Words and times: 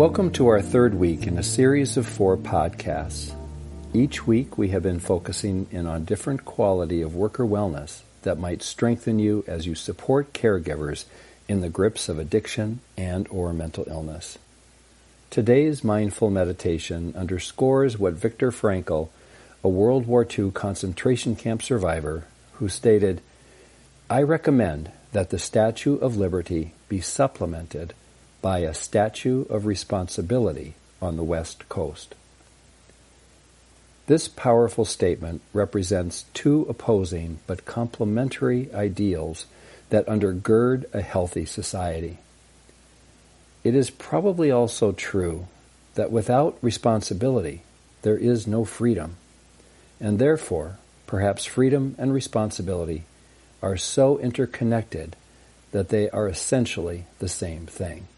Welcome 0.00 0.30
to 0.30 0.46
our 0.46 0.62
third 0.62 0.94
week 0.94 1.26
in 1.26 1.36
a 1.36 1.42
series 1.42 1.98
of 1.98 2.06
four 2.06 2.38
podcasts. 2.38 3.34
Each 3.92 4.26
week 4.26 4.56
we 4.56 4.68
have 4.68 4.82
been 4.82 4.98
focusing 4.98 5.66
in 5.70 5.86
on 5.86 6.06
different 6.06 6.46
quality 6.46 7.02
of 7.02 7.14
worker 7.14 7.44
wellness 7.44 8.00
that 8.22 8.38
might 8.38 8.62
strengthen 8.62 9.18
you 9.18 9.44
as 9.46 9.66
you 9.66 9.74
support 9.74 10.32
caregivers 10.32 11.04
in 11.48 11.60
the 11.60 11.68
grips 11.68 12.08
of 12.08 12.18
addiction 12.18 12.80
and 12.96 13.28
or 13.28 13.52
mental 13.52 13.84
illness. 13.88 14.38
Today's 15.28 15.84
mindful 15.84 16.30
meditation 16.30 17.12
underscores 17.14 17.98
what 17.98 18.14
Viktor 18.14 18.50
Frankl, 18.50 19.10
a 19.62 19.68
World 19.68 20.06
War 20.06 20.26
II 20.26 20.50
concentration 20.50 21.36
camp 21.36 21.62
survivor, 21.62 22.24
who 22.54 22.70
stated, 22.70 23.20
I 24.08 24.22
recommend 24.22 24.92
that 25.12 25.28
the 25.28 25.38
Statue 25.38 25.98
of 25.98 26.16
Liberty 26.16 26.72
be 26.88 27.02
supplemented 27.02 27.92
by 28.42 28.60
a 28.60 28.74
Statue 28.74 29.44
of 29.50 29.66
Responsibility 29.66 30.74
on 31.00 31.16
the 31.16 31.24
West 31.24 31.68
Coast. 31.68 32.14
This 34.06 34.28
powerful 34.28 34.84
statement 34.84 35.40
represents 35.52 36.24
two 36.34 36.66
opposing 36.68 37.38
but 37.46 37.64
complementary 37.64 38.68
ideals 38.74 39.46
that 39.90 40.06
undergird 40.06 40.92
a 40.92 41.00
healthy 41.00 41.44
society. 41.44 42.18
It 43.62 43.74
is 43.74 43.90
probably 43.90 44.50
also 44.50 44.92
true 44.92 45.46
that 45.94 46.10
without 46.10 46.58
responsibility, 46.62 47.62
there 48.02 48.16
is 48.16 48.46
no 48.46 48.64
freedom, 48.64 49.16
and 50.00 50.18
therefore, 50.18 50.78
perhaps 51.06 51.44
freedom 51.44 51.94
and 51.98 52.12
responsibility 52.12 53.04
are 53.62 53.76
so 53.76 54.18
interconnected 54.18 55.14
that 55.72 55.90
they 55.90 56.08
are 56.10 56.26
essentially 56.26 57.04
the 57.18 57.28
same 57.28 57.66
thing. 57.66 58.08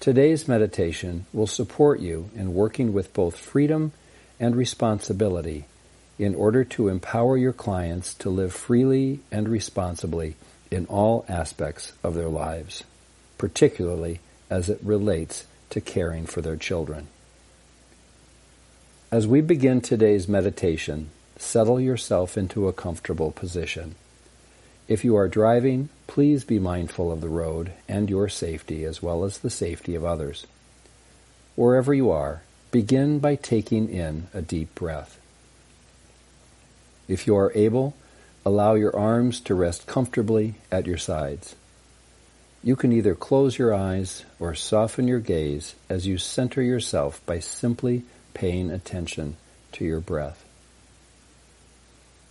Today's 0.00 0.46
meditation 0.46 1.26
will 1.32 1.46
support 1.46 2.00
you 2.00 2.30
in 2.34 2.54
working 2.54 2.92
with 2.92 3.12
both 3.12 3.36
freedom 3.36 3.92
and 4.38 4.54
responsibility 4.54 5.64
in 6.18 6.34
order 6.34 6.64
to 6.64 6.88
empower 6.88 7.36
your 7.36 7.52
clients 7.52 8.14
to 8.14 8.30
live 8.30 8.52
freely 8.52 9.20
and 9.32 9.48
responsibly 9.48 10.36
in 10.70 10.86
all 10.86 11.24
aspects 11.28 11.92
of 12.02 12.14
their 12.14 12.28
lives, 12.28 12.84
particularly 13.38 14.20
as 14.48 14.68
it 14.68 14.78
relates 14.82 15.46
to 15.70 15.80
caring 15.80 16.26
for 16.26 16.40
their 16.40 16.56
children. 16.56 17.08
As 19.10 19.26
we 19.26 19.40
begin 19.40 19.80
today's 19.80 20.28
meditation, 20.28 21.10
settle 21.36 21.80
yourself 21.80 22.36
into 22.36 22.68
a 22.68 22.72
comfortable 22.72 23.32
position. 23.32 23.94
If 24.88 25.04
you 25.04 25.16
are 25.16 25.28
driving, 25.28 25.88
please 26.06 26.44
be 26.44 26.58
mindful 26.60 27.10
of 27.10 27.20
the 27.20 27.28
road 27.28 27.72
and 27.88 28.08
your 28.08 28.28
safety 28.28 28.84
as 28.84 29.02
well 29.02 29.24
as 29.24 29.38
the 29.38 29.50
safety 29.50 29.94
of 29.94 30.04
others. 30.04 30.46
Wherever 31.56 31.92
you 31.92 32.10
are, 32.10 32.42
begin 32.70 33.18
by 33.18 33.34
taking 33.34 33.88
in 33.88 34.28
a 34.32 34.42
deep 34.42 34.74
breath. 34.74 35.18
If 37.08 37.26
you 37.26 37.36
are 37.36 37.52
able, 37.54 37.96
allow 38.44 38.74
your 38.74 38.94
arms 38.96 39.40
to 39.40 39.54
rest 39.54 39.86
comfortably 39.86 40.54
at 40.70 40.86
your 40.86 40.98
sides. 40.98 41.56
You 42.62 42.76
can 42.76 42.92
either 42.92 43.14
close 43.14 43.58
your 43.58 43.74
eyes 43.74 44.24
or 44.38 44.54
soften 44.54 45.08
your 45.08 45.20
gaze 45.20 45.74
as 45.88 46.06
you 46.06 46.18
center 46.18 46.62
yourself 46.62 47.24
by 47.26 47.40
simply 47.40 48.04
paying 48.34 48.70
attention 48.70 49.36
to 49.72 49.84
your 49.84 50.00
breath. 50.00 50.44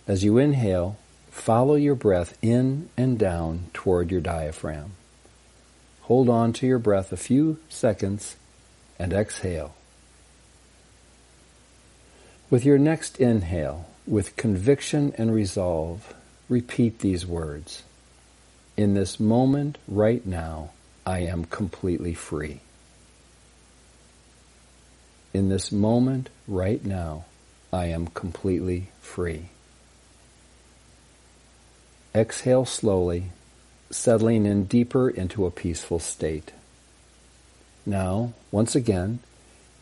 As 0.06 0.24
you 0.24 0.38
inhale, 0.38 0.98
Follow 1.36 1.76
your 1.76 1.94
breath 1.94 2.36
in 2.42 2.88
and 2.96 3.16
down 3.16 3.66
toward 3.72 4.10
your 4.10 4.20
diaphragm. 4.20 4.92
Hold 6.02 6.28
on 6.28 6.52
to 6.54 6.66
your 6.66 6.80
breath 6.80 7.12
a 7.12 7.16
few 7.16 7.58
seconds 7.68 8.34
and 8.98 9.12
exhale. 9.12 9.76
With 12.50 12.64
your 12.64 12.78
next 12.78 13.20
inhale, 13.20 13.86
with 14.08 14.34
conviction 14.34 15.12
and 15.16 15.32
resolve, 15.32 16.14
repeat 16.48 16.98
these 16.98 17.24
words. 17.24 17.84
In 18.76 18.94
this 18.94 19.20
moment, 19.20 19.78
right 19.86 20.26
now, 20.26 20.70
I 21.04 21.20
am 21.20 21.44
completely 21.44 22.14
free. 22.14 22.60
In 25.32 25.48
this 25.48 25.70
moment, 25.70 26.28
right 26.48 26.84
now, 26.84 27.26
I 27.72 27.86
am 27.86 28.08
completely 28.08 28.88
free. 29.00 29.50
Exhale 32.16 32.64
slowly, 32.64 33.24
settling 33.90 34.46
in 34.46 34.64
deeper 34.64 35.10
into 35.10 35.44
a 35.44 35.50
peaceful 35.50 35.98
state. 35.98 36.52
Now, 37.84 38.32
once 38.50 38.74
again, 38.74 39.18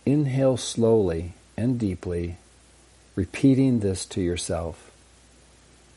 inhale 0.04 0.56
slowly 0.56 1.34
and 1.56 1.78
deeply, 1.78 2.38
repeating 3.14 3.78
this 3.78 4.04
to 4.06 4.20
yourself. 4.20 4.90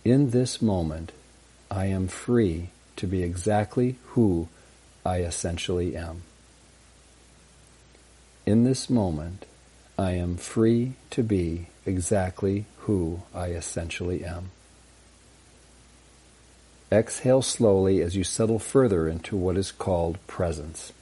In 0.05 0.29
this 0.29 0.61
moment, 0.61 1.11
I 1.71 1.87
am 1.87 2.07
free 2.07 2.69
to 2.97 3.07
be 3.07 3.23
exactly 3.23 3.95
who 4.09 4.47
I 5.03 5.21
essentially 5.21 5.97
am. 5.97 6.21
In 8.45 8.63
this 8.63 8.91
moment, 8.91 9.47
I 9.97 10.11
am 10.11 10.37
free 10.37 10.93
to 11.09 11.23
be 11.23 11.65
exactly 11.83 12.65
who 12.81 13.23
I 13.33 13.47
essentially 13.47 14.23
am. 14.23 14.51
Exhale 16.91 17.41
slowly 17.41 18.01
as 18.01 18.15
you 18.15 18.23
settle 18.23 18.59
further 18.59 19.09
into 19.09 19.35
what 19.35 19.57
is 19.57 19.71
called 19.71 20.25
presence, 20.25 20.93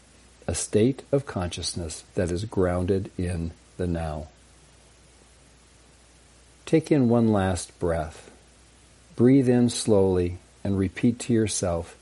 a 0.47 0.55
state 0.55 1.03
of 1.11 1.27
consciousness 1.27 2.03
that 2.15 2.31
is 2.31 2.45
grounded 2.45 3.11
in 3.17 3.51
the 3.77 3.85
now. 3.85 4.27
Take 6.65 6.91
in 6.91 7.07
one 7.07 7.31
last 7.31 7.77
breath. 7.79 8.31
Breathe 9.15 9.47
in 9.47 9.69
slowly 9.69 10.39
and 10.63 10.77
repeat 10.77 11.19
to 11.19 11.33
yourself, 11.33 11.95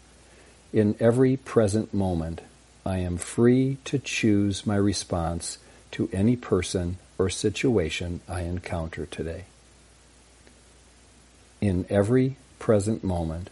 in 0.72 0.96
every 1.00 1.36
present 1.36 1.94
moment, 1.94 2.42
I 2.86 2.98
am 3.00 3.18
free 3.18 3.78
to 3.86 4.00
choose 4.00 4.66
my 4.66 4.78
response 4.78 5.58
to 5.92 6.10
any 6.12 6.36
person 6.36 6.98
or 7.18 7.30
situation 7.30 8.22
I 8.28 8.42
encounter 8.42 9.06
today. 9.06 9.44
In 11.62 11.86
every 11.90 12.38
present 12.58 13.04
moment, 13.04 13.50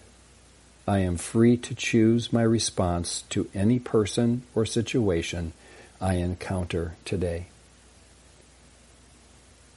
I 0.91 0.99
am 0.99 1.15
free 1.15 1.55
to 1.55 1.73
choose 1.73 2.33
my 2.33 2.41
response 2.41 3.21
to 3.29 3.49
any 3.53 3.79
person 3.79 4.41
or 4.53 4.65
situation 4.65 5.53
I 6.01 6.15
encounter 6.15 6.95
today. 7.05 7.45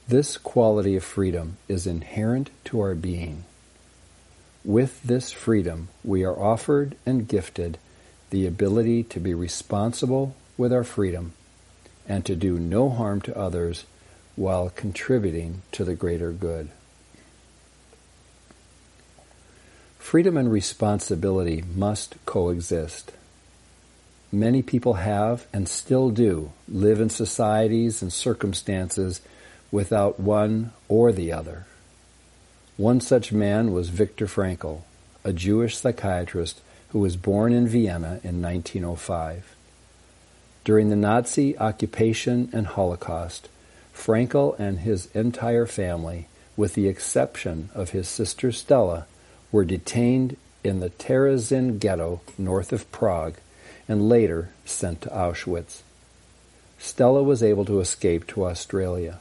This 0.09 0.35
quality 0.35 0.97
of 0.97 1.05
freedom 1.05 1.55
is 1.69 1.87
inherent 1.87 2.49
to 2.65 2.81
our 2.81 2.95
being. 2.95 3.45
With 4.65 5.01
this 5.03 5.31
freedom, 5.31 5.87
we 6.03 6.25
are 6.25 6.37
offered 6.37 6.97
and 7.05 7.29
gifted 7.29 7.77
the 8.29 8.45
ability 8.45 9.03
to 9.03 9.21
be 9.21 9.33
responsible 9.33 10.35
with 10.57 10.73
our 10.73 10.83
freedom 10.83 11.31
and 12.09 12.25
to 12.25 12.35
do 12.35 12.59
no 12.59 12.89
harm 12.89 13.21
to 13.21 13.37
others 13.37 13.85
while 14.35 14.69
contributing 14.69 15.61
to 15.71 15.85
the 15.85 15.95
greater 15.95 16.33
good. 16.33 16.71
Freedom 20.05 20.37
and 20.37 20.51
responsibility 20.51 21.63
must 21.75 22.23
coexist. 22.27 23.11
Many 24.31 24.61
people 24.61 24.93
have 24.93 25.47
and 25.51 25.67
still 25.67 26.11
do 26.11 26.51
live 26.67 27.01
in 27.01 27.09
societies 27.09 28.03
and 28.03 28.13
circumstances 28.13 29.19
without 29.71 30.19
one 30.19 30.73
or 30.87 31.11
the 31.11 31.33
other. 31.33 31.65
One 32.77 33.01
such 33.01 33.31
man 33.31 33.71
was 33.71 33.89
Viktor 33.89 34.27
Frankl, 34.27 34.83
a 35.23 35.33
Jewish 35.33 35.75
psychiatrist 35.75 36.61
who 36.89 36.99
was 36.99 37.17
born 37.17 37.51
in 37.51 37.67
Vienna 37.67 38.19
in 38.23 38.43
1905. 38.43 39.55
During 40.63 40.89
the 40.89 40.95
Nazi 40.95 41.57
occupation 41.57 42.49
and 42.53 42.67
Holocaust, 42.67 43.49
Frankl 43.91 44.55
and 44.59 44.81
his 44.81 45.07
entire 45.15 45.65
family, 45.65 46.27
with 46.55 46.75
the 46.75 46.87
exception 46.87 47.69
of 47.73 47.89
his 47.89 48.07
sister 48.07 48.51
Stella, 48.51 49.07
were 49.51 49.65
detained 49.65 50.37
in 50.63 50.79
the 50.79 50.89
Terezin 50.89 51.79
ghetto 51.79 52.21
north 52.37 52.73
of 52.73 52.91
Prague 52.91 53.35
and 53.87 54.09
later 54.09 54.49
sent 54.65 55.01
to 55.01 55.09
Auschwitz. 55.09 55.81
Stella 56.79 57.23
was 57.23 57.43
able 57.43 57.65
to 57.65 57.79
escape 57.79 58.27
to 58.27 58.45
Australia. 58.45 59.19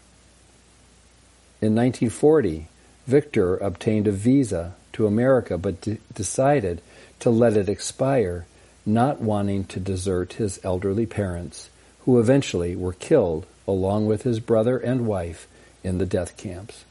In 1.61 1.75
1940, 1.75 2.69
Viktor 3.07 3.57
obtained 3.57 4.07
a 4.07 4.13
visa 4.13 4.75
to 4.95 5.07
America 5.07 5.59
but 5.59 5.87
decided 6.15 6.81
to 7.21 7.31
let 7.31 7.57
it 7.57 7.69
expire, 7.69 8.47
not 8.85 9.21
wanting 9.21 9.65
to 9.65 9.81
desert 9.81 10.35
his 10.35 10.61
elderly 10.65 11.07
parents, 11.07 11.69
who 12.01 12.19
eventually 12.19 12.77
were 12.77 12.93
killed 12.93 13.47
along 13.67 14.07
with 14.07 14.23
his 14.23 14.41
brother 14.41 14.79
and 14.79 15.07
wife 15.07 15.47
in 15.83 15.99
the 15.99 16.07
death 16.07 16.37
camps. 16.37 16.85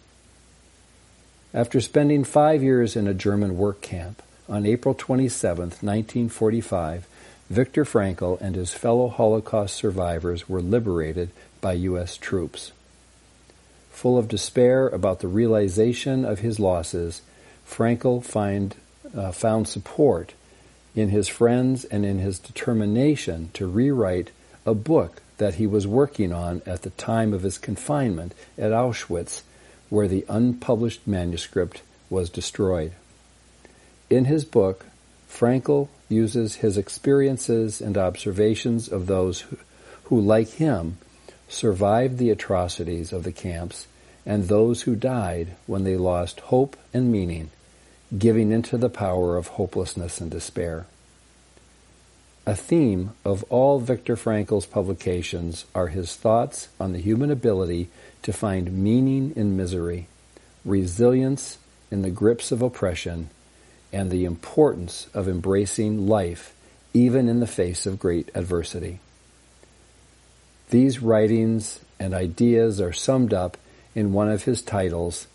After 1.53 1.79
spending 1.81 2.23
five 2.23 2.63
years 2.63 2.95
in 2.95 3.07
a 3.07 3.13
German 3.13 3.57
work 3.57 3.81
camp, 3.81 4.23
on 4.49 4.65
April 4.65 4.95
27, 4.95 5.69
1945, 5.81 7.07
Viktor 7.49 7.85
Frankl 7.85 8.41
and 8.41 8.55
his 8.55 8.73
fellow 8.73 9.07
Holocaust 9.07 9.75
survivors 9.75 10.49
were 10.49 10.61
liberated 10.61 11.29
by 11.61 11.73
U.S. 11.73 12.17
troops. 12.17 12.71
Full 13.91 14.17
of 14.17 14.27
despair 14.27 14.87
about 14.87 15.19
the 15.19 15.27
realization 15.27 16.25
of 16.25 16.39
his 16.39 16.59
losses, 16.59 17.21
Frankl 17.69 18.23
find, 18.23 18.75
uh, 19.15 19.31
found 19.31 19.67
support 19.67 20.33
in 20.95 21.09
his 21.09 21.27
friends 21.27 21.85
and 21.85 22.03
in 22.03 22.17
his 22.17 22.39
determination 22.39 23.51
to 23.53 23.67
rewrite 23.67 24.31
a 24.65 24.73
book 24.73 25.21
that 25.37 25.55
he 25.55 25.67
was 25.67 25.85
working 25.85 26.33
on 26.33 26.63
at 26.65 26.81
the 26.81 26.89
time 26.91 27.31
of 27.31 27.43
his 27.43 27.59
confinement 27.59 28.33
at 28.57 28.71
Auschwitz, 28.71 29.43
where 29.93 30.07
the 30.07 30.25
unpublished 30.27 31.05
manuscript 31.05 31.83
was 32.09 32.27
destroyed. 32.27 32.91
In 34.09 34.25
his 34.25 34.43
book, 34.43 34.87
Frankl 35.29 35.87
uses 36.09 36.55
his 36.55 36.79
experiences 36.79 37.79
and 37.79 37.95
observations 37.95 38.87
of 38.87 39.05
those 39.05 39.41
who, 39.41 39.57
who, 40.05 40.19
like 40.19 40.49
him, 40.49 40.97
survived 41.47 42.17
the 42.17 42.31
atrocities 42.31 43.13
of 43.13 43.23
the 43.23 43.31
camps 43.31 43.85
and 44.25 44.47
those 44.47 44.81
who 44.81 44.95
died 44.95 45.49
when 45.67 45.83
they 45.83 45.95
lost 45.95 46.39
hope 46.39 46.75
and 46.91 47.11
meaning 47.11 47.51
giving 48.17 48.51
into 48.51 48.79
the 48.79 48.89
power 48.89 49.37
of 49.37 49.45
hopelessness 49.45 50.19
and 50.19 50.31
despair. 50.31 50.87
A 52.45 52.55
theme 52.55 53.11
of 53.23 53.43
all 53.49 53.79
Viktor 53.79 54.17
Frankl's 54.17 54.65
publications 54.65 55.63
are 55.73 55.87
his 55.87 56.15
thoughts 56.15 56.67
on 56.77 56.91
the 56.91 56.99
human 56.99 57.31
ability 57.31 57.89
to 58.23 58.33
find 58.33 58.83
meaning 58.83 59.31
in 59.35 59.55
misery, 59.55 60.07
resilience 60.65 61.57
in 61.89 62.01
the 62.01 62.09
grips 62.09 62.51
of 62.51 62.61
oppression, 62.61 63.29
and 63.93 64.11
the 64.11 64.25
importance 64.25 65.07
of 65.13 65.29
embracing 65.29 66.05
life 66.07 66.53
even 66.93 67.29
in 67.29 67.39
the 67.39 67.47
face 67.47 67.85
of 67.85 67.99
great 67.99 68.29
adversity. 68.35 68.99
These 70.69 70.99
writings 70.99 71.79
and 71.97 72.13
ideas 72.13 72.81
are 72.81 72.93
summed 72.93 73.33
up 73.33 73.57
in 73.95 74.11
one 74.11 74.29
of 74.29 74.43
his 74.43 74.61
titles, 74.61 75.27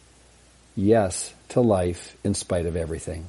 Yes 0.77 1.35
to 1.49 1.61
life 1.61 2.17
in 2.23 2.35
spite 2.35 2.67
of 2.67 2.77
everything. 2.77 3.29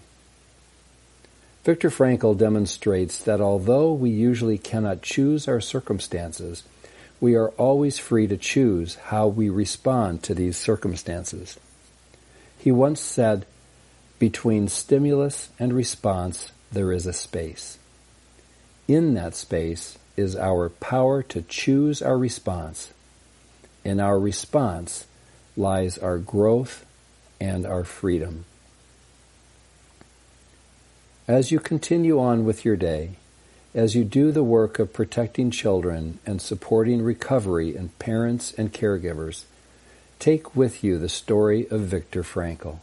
Viktor 1.69 1.91
Frankl 1.91 2.35
demonstrates 2.35 3.19
that 3.25 3.39
although 3.39 3.93
we 3.93 4.09
usually 4.09 4.57
cannot 4.57 5.03
choose 5.03 5.47
our 5.47 5.61
circumstances, 5.61 6.63
we 7.21 7.35
are 7.35 7.49
always 7.59 7.99
free 7.99 8.25
to 8.25 8.37
choose 8.37 8.95
how 8.95 9.27
we 9.27 9.49
respond 9.49 10.23
to 10.23 10.33
these 10.33 10.57
circumstances. 10.57 11.59
He 12.57 12.71
once 12.71 12.99
said, 12.99 13.45
between 14.17 14.67
stimulus 14.67 15.49
and 15.59 15.71
response, 15.71 16.51
there 16.71 16.91
is 16.91 17.05
a 17.05 17.13
space. 17.13 17.77
In 18.87 19.13
that 19.13 19.35
space 19.35 19.99
is 20.17 20.35
our 20.35 20.69
power 20.69 21.21
to 21.21 21.43
choose 21.43 22.01
our 22.01 22.17
response. 22.17 22.91
In 23.85 23.99
our 23.99 24.19
response 24.19 25.05
lies 25.55 25.99
our 25.99 26.17
growth 26.17 26.83
and 27.39 27.67
our 27.67 27.83
freedom. 27.83 28.45
As 31.29 31.51
you 31.51 31.59
continue 31.59 32.19
on 32.19 32.43
with 32.43 32.65
your 32.65 32.75
day, 32.75 33.11
as 33.75 33.93
you 33.93 34.03
do 34.03 34.31
the 34.31 34.43
work 34.43 34.79
of 34.79 34.91
protecting 34.91 35.51
children 35.51 36.17
and 36.25 36.41
supporting 36.41 37.03
recovery 37.03 37.75
in 37.75 37.89
parents 37.99 38.51
and 38.57 38.73
caregivers, 38.73 39.43
take 40.17 40.55
with 40.55 40.83
you 40.83 40.97
the 40.97 41.07
story 41.07 41.67
of 41.69 41.81
Viktor 41.81 42.23
Frankl. 42.23 42.79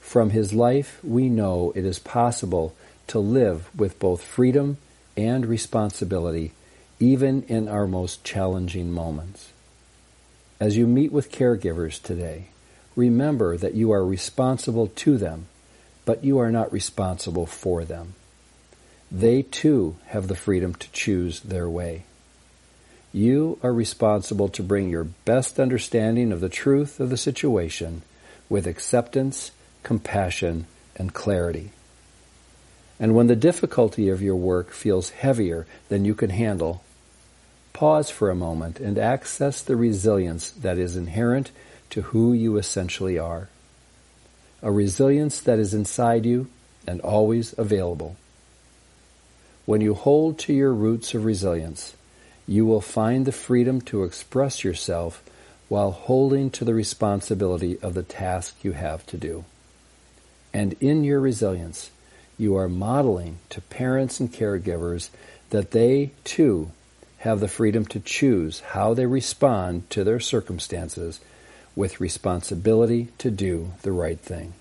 From 0.00 0.30
his 0.30 0.54
life, 0.54 0.98
we 1.04 1.28
know 1.28 1.74
it 1.76 1.84
is 1.84 1.98
possible 1.98 2.74
to 3.08 3.18
live 3.18 3.68
with 3.78 3.98
both 3.98 4.22
freedom 4.22 4.78
and 5.14 5.44
responsibility, 5.44 6.52
even 7.00 7.42
in 7.48 7.68
our 7.68 7.86
most 7.86 8.24
challenging 8.24 8.90
moments. 8.90 9.52
As 10.58 10.78
you 10.78 10.86
meet 10.86 11.12
with 11.12 11.30
caregivers 11.30 12.00
today, 12.02 12.46
remember 12.96 13.58
that 13.58 13.74
you 13.74 13.92
are 13.92 14.06
responsible 14.06 14.86
to 14.86 15.18
them, 15.18 15.48
but 16.04 16.24
you 16.24 16.38
are 16.38 16.50
not 16.50 16.72
responsible 16.72 17.46
for 17.46 17.84
them. 17.84 18.14
They 19.10 19.42
too 19.42 19.96
have 20.06 20.28
the 20.28 20.34
freedom 20.34 20.74
to 20.74 20.90
choose 20.92 21.40
their 21.40 21.68
way. 21.68 22.04
You 23.12 23.58
are 23.62 23.72
responsible 23.72 24.48
to 24.48 24.62
bring 24.62 24.88
your 24.88 25.04
best 25.04 25.60
understanding 25.60 26.32
of 26.32 26.40
the 26.40 26.48
truth 26.48 26.98
of 26.98 27.10
the 27.10 27.18
situation 27.18 28.02
with 28.48 28.66
acceptance, 28.66 29.50
compassion, 29.82 30.66
and 30.96 31.12
clarity. 31.12 31.72
And 32.98 33.14
when 33.14 33.26
the 33.26 33.36
difficulty 33.36 34.08
of 34.08 34.22
your 34.22 34.36
work 34.36 34.70
feels 34.70 35.10
heavier 35.10 35.66
than 35.88 36.04
you 36.04 36.14
can 36.14 36.30
handle, 36.30 36.82
pause 37.72 38.10
for 38.10 38.30
a 38.30 38.34
moment 38.34 38.80
and 38.80 38.96
access 38.96 39.60
the 39.60 39.76
resilience 39.76 40.50
that 40.52 40.78
is 40.78 40.96
inherent 40.96 41.50
to 41.90 42.02
who 42.02 42.32
you 42.32 42.56
essentially 42.56 43.18
are. 43.18 43.48
A 44.62 44.70
resilience 44.70 45.40
that 45.40 45.58
is 45.58 45.74
inside 45.74 46.24
you 46.24 46.48
and 46.86 47.00
always 47.00 47.54
available. 47.58 48.16
When 49.66 49.80
you 49.80 49.94
hold 49.94 50.38
to 50.40 50.52
your 50.52 50.72
roots 50.72 51.14
of 51.14 51.24
resilience, 51.24 51.94
you 52.46 52.66
will 52.66 52.80
find 52.80 53.24
the 53.24 53.32
freedom 53.32 53.80
to 53.82 54.04
express 54.04 54.64
yourself 54.64 55.22
while 55.68 55.92
holding 55.92 56.50
to 56.50 56.64
the 56.64 56.74
responsibility 56.74 57.78
of 57.80 57.94
the 57.94 58.02
task 58.02 58.56
you 58.62 58.72
have 58.72 59.06
to 59.06 59.16
do. 59.16 59.44
And 60.52 60.74
in 60.80 61.04
your 61.04 61.20
resilience, 61.20 61.90
you 62.36 62.56
are 62.56 62.68
modeling 62.68 63.38
to 63.50 63.60
parents 63.60 64.20
and 64.20 64.32
caregivers 64.32 65.08
that 65.50 65.70
they 65.70 66.12
too 66.24 66.72
have 67.18 67.40
the 67.40 67.48
freedom 67.48 67.86
to 67.86 68.00
choose 68.00 68.60
how 68.60 68.94
they 68.94 69.06
respond 69.06 69.88
to 69.90 70.02
their 70.02 70.20
circumstances 70.20 71.20
with 71.74 72.00
responsibility 72.00 73.08
to 73.18 73.30
do 73.30 73.72
the 73.82 73.92
right 73.92 74.20
thing. 74.20 74.52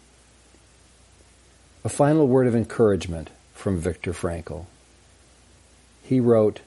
A 1.84 1.90
final 1.90 2.28
word 2.28 2.48
of 2.48 2.56
encouragement 2.56 3.30
from 3.54 3.80
Viktor 3.80 4.14
Frankl. 4.14 4.66
He 6.04 6.20
wrote, 6.20 6.62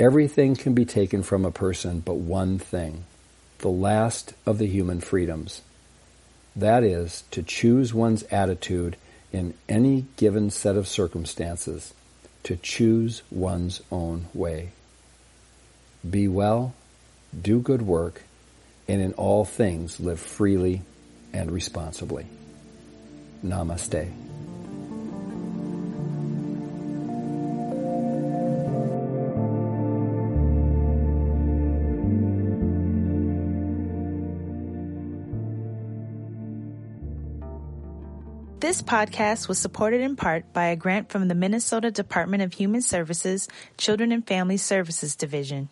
Everything 0.00 0.54
can 0.54 0.74
be 0.74 0.84
taken 0.84 1.22
from 1.22 1.44
a 1.44 1.50
person 1.50 2.00
but 2.00 2.14
one 2.14 2.58
thing, 2.58 3.04
the 3.58 3.68
last 3.68 4.34
of 4.46 4.58
the 4.58 4.66
human 4.66 5.00
freedoms. 5.00 5.62
That 6.54 6.82
is, 6.82 7.24
to 7.32 7.42
choose 7.42 7.92
one's 7.92 8.22
attitude 8.24 8.96
in 9.32 9.54
any 9.68 10.06
given 10.16 10.50
set 10.50 10.76
of 10.76 10.88
circumstances, 10.88 11.94
to 12.44 12.56
choose 12.56 13.22
one's 13.30 13.82
own 13.90 14.26
way. 14.32 14.70
Be 16.08 16.28
well, 16.28 16.74
do 17.38 17.60
good 17.60 17.82
work, 17.82 18.22
and 18.88 19.02
in 19.02 19.12
all 19.14 19.44
things 19.44 20.00
live 20.00 20.18
freely 20.18 20.82
and 21.32 21.50
responsibly. 21.50 22.26
Namaste. 23.44 24.10
This 38.60 38.82
podcast 38.82 39.48
was 39.48 39.58
supported 39.58 40.00
in 40.00 40.16
part 40.16 40.52
by 40.52 40.66
a 40.66 40.76
grant 40.76 41.10
from 41.10 41.28
the 41.28 41.34
Minnesota 41.34 41.90
Department 41.90 42.42
of 42.42 42.52
Human 42.52 42.82
Services 42.82 43.48
Children 43.76 44.12
and 44.12 44.26
Family 44.26 44.56
Services 44.56 45.14
Division. 45.14 45.68